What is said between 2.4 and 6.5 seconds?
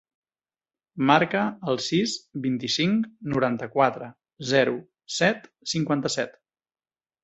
vint-i-cinc, noranta-quatre, zero, set, cinquanta-set.